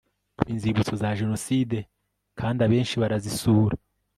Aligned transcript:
inzibutso 0.53 0.93
za 1.01 1.09
jenoside 1.19 1.77
kandi 2.39 2.59
abenshi 2.67 2.95
barazisura 3.01 3.75